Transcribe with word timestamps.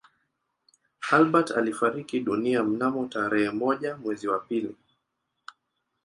Albert 1.11 1.51
alifariki 1.51 2.19
dunia 2.19 2.63
mnamo 2.63 3.07
tarehe 3.07 3.51
moja 3.51 3.97
mwezi 3.97 4.27
wa 4.27 4.39
pili 4.39 4.75